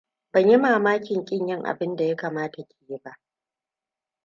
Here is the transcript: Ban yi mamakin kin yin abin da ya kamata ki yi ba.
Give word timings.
Ban 0.33 0.49
yi 0.49 0.57
mamakin 0.57 1.25
kin 1.25 1.47
yin 1.47 1.63
abin 1.65 1.95
da 1.95 2.03
ya 2.03 2.15
kamata 2.15 2.63
ki 2.63 2.77
yi 2.87 2.97
ba. 2.97 3.19